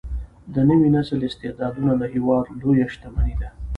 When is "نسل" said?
0.95-1.19